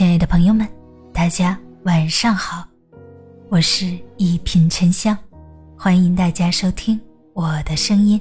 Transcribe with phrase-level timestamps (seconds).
[0.00, 0.66] 亲爱的朋友们，
[1.12, 2.66] 大家晚上好，
[3.50, 5.14] 我是一品沉香，
[5.76, 6.98] 欢迎大家收听
[7.34, 8.18] 我的声音。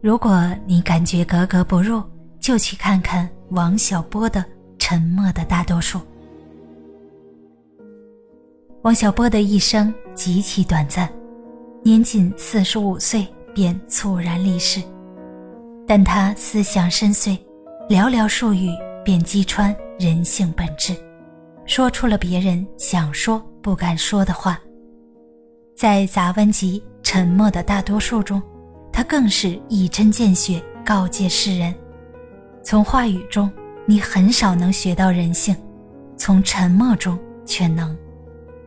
[0.00, 2.02] 如果你感觉格格不入，
[2.40, 4.40] 就去看看王小波的
[4.78, 5.98] 《沉默的大多数》。
[8.80, 11.12] 王小波的一生极其短暂，
[11.84, 14.82] 年仅四十五岁便猝然离世，
[15.86, 17.38] 但他思想深邃，
[17.86, 18.70] 寥寥数语。
[19.04, 20.96] 便击穿人性本质，
[21.64, 24.60] 说出了别人想说不敢说的话。
[25.76, 28.42] 在杂文集《沉默的大多数》中，
[28.92, 31.72] 他更是一针见血告诫世人：
[32.64, 33.48] 从话语中
[33.86, 35.54] 你很少能学到人性，
[36.16, 37.16] 从沉默中
[37.46, 37.96] 却能。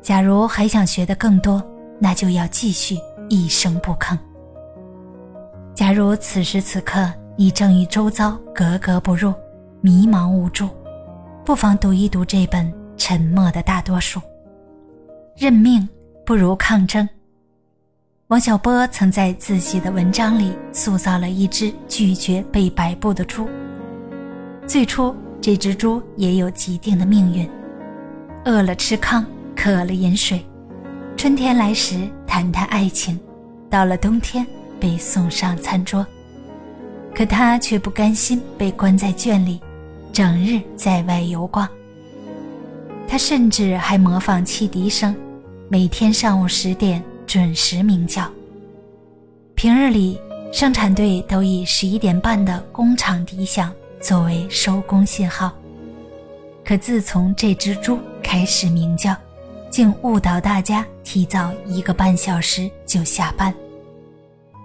[0.00, 1.60] 假如还想学得更多，
[1.98, 2.96] 那就要继续
[3.28, 4.16] 一声不吭。
[5.74, 9.34] 假如此时此刻你正与周遭格格不入。
[9.82, 10.68] 迷茫无助，
[11.46, 14.18] 不妨读一读这本《沉默的大多数》。
[15.36, 15.88] 认命
[16.24, 17.08] 不如抗争。
[18.26, 23.48] 王小波曾在自己的文章里塑造了一只拒绝被摆布的猪。
[24.66, 27.48] 最初，这只猪也有既定的命运：
[28.44, 30.40] 饿了吃糠，渴了饮水；
[31.16, 33.20] 春天来时谈谈爱情，
[33.70, 34.44] 到了冬天
[34.80, 36.04] 被送上餐桌。
[37.14, 39.60] 可他却不甘心被关在圈里。
[40.16, 41.68] 整日在外游逛。
[43.06, 45.14] 他甚至还模仿汽笛声，
[45.68, 48.26] 每天上午十点准时鸣叫。
[49.54, 50.18] 平日里，
[50.50, 55.52] 生产队都以十一点半的工厂笛响作为收工信号。
[56.64, 59.14] 可自从这只猪开始鸣叫，
[59.68, 63.52] 竟误导大家提早一个半小时就下班。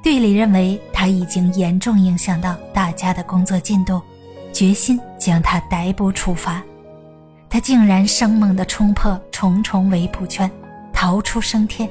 [0.01, 4.01] 队里认为他已经严重影响到大家的工作进度。
[4.53, 6.61] 决心将他逮捕处罚，
[7.49, 10.49] 他竟然生猛地冲破重重围捕圈，
[10.93, 11.89] 逃出升天，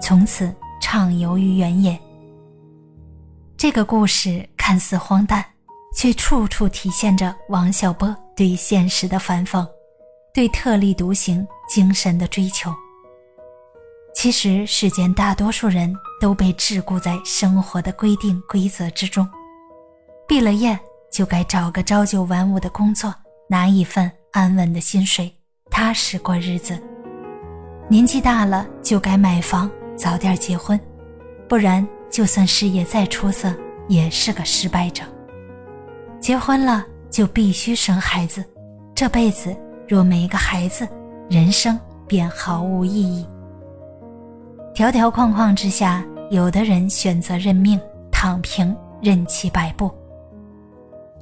[0.00, 1.98] 从此畅游于原野。
[3.56, 5.44] 这个故事看似荒诞，
[5.94, 9.66] 却处处体现着王小波对现实的反讽，
[10.32, 12.74] 对特立独行精神的追求。
[14.14, 19.28] 其实世间大多数人都被桎梏在生活的规定规则之中，
[20.26, 20.78] 毕了业。
[21.10, 23.12] 就该找个朝九晚五的工作，
[23.48, 25.32] 拿一份安稳的薪水，
[25.70, 26.78] 踏实过日子。
[27.88, 30.78] 年纪大了就该买房，早点结婚，
[31.48, 33.52] 不然就算事业再出色，
[33.88, 35.02] 也是个失败者。
[36.20, 38.44] 结婚了就必须生孩子，
[38.94, 39.56] 这辈子
[39.88, 40.86] 若没个孩子，
[41.28, 43.26] 人生便毫无意义。
[44.72, 47.80] 条条框框之下，有的人选择认命，
[48.12, 49.92] 躺平，任其摆布。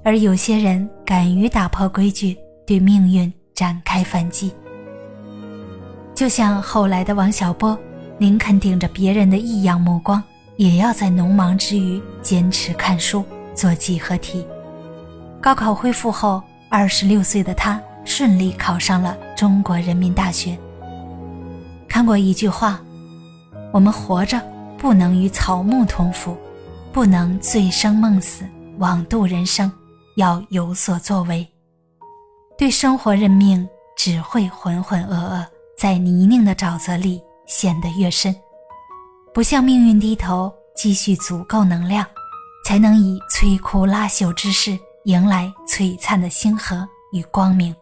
[0.09, 2.35] 而有些人敢于打破规矩，
[2.67, 4.51] 对命运展开反击。
[6.15, 7.79] 就像后来的王小波，
[8.17, 10.23] 宁肯顶着别人的异样目光，
[10.57, 13.23] 也要在农忙之余坚持看书、
[13.55, 14.47] 做几何题。
[15.43, 20.57] 高考恢复后，二十六岁的他顺利考上了中国人民大学。
[21.87, 22.81] 看过一句话
[23.73, 24.41] ：“我们活着
[24.79, 26.35] 不能与草木同腐，
[26.95, 28.47] 不能醉生梦死，
[28.79, 29.71] 枉度人生。”
[30.19, 31.49] 要有所作为，
[32.59, 35.47] 对生活认命只会浑浑噩噩，
[35.77, 38.35] 在泥泞的沼泽里陷得越深。
[39.33, 42.05] 不向命运低头，积蓄足够能量，
[42.65, 47.73] 才能以摧枯拉朽之势迎来璀璨的星河与光明。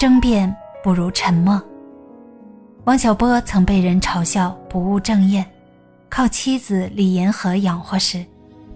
[0.00, 0.52] 争辩
[0.82, 1.62] 不如沉默。
[2.86, 5.46] 王小波曾被人嘲笑不务正业，
[6.10, 8.26] 靠妻子李银河养活时，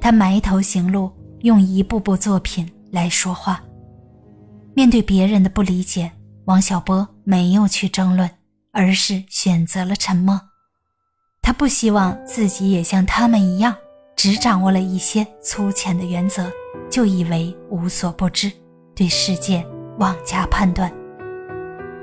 [0.00, 1.10] 他埋头行路。
[1.42, 3.62] 用一部部作品来说话。
[4.74, 6.10] 面对别人的不理解，
[6.44, 8.30] 王小波没有去争论，
[8.72, 10.40] 而是选择了沉默。
[11.42, 13.74] 他不希望自己也像他们一样，
[14.16, 16.50] 只掌握了一些粗浅的原则，
[16.90, 18.52] 就以为无所不知，
[18.94, 19.66] 对世界
[19.98, 20.92] 妄加判断。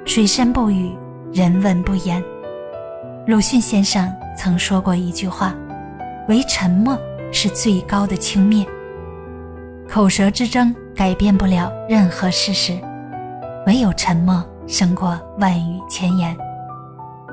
[0.05, 0.91] 水深不语，
[1.33, 2.23] 人问不言。
[3.27, 5.55] 鲁迅先生曾说过一句话
[6.29, 6.97] ：“唯沉默
[7.31, 8.67] 是最高的轻蔑。”
[9.89, 12.77] 口舌之争改变不了任何事实，
[13.65, 16.35] 唯有沉默胜过万语千言。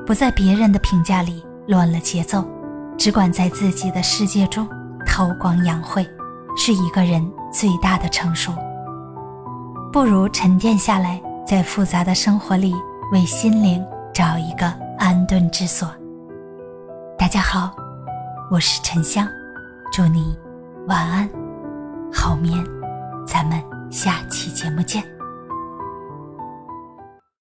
[0.06, 2.44] 不在别人的评价里乱了节奏，
[2.98, 4.68] 只管在自己的世界中
[5.06, 6.06] 韬光养晦，
[6.56, 8.52] 是一个人最大的成熟。
[9.92, 12.74] 不如沉淀下来，在复杂的生活里
[13.12, 14.66] 为心灵找一个
[14.98, 15.88] 安顿之所。
[17.18, 17.70] 大家好，
[18.50, 19.26] 我是沉香，
[19.92, 20.36] 祝你
[20.86, 21.41] 晚安。
[22.12, 22.64] 好眠，
[23.26, 23.60] 咱们
[23.90, 25.02] 下期节目见。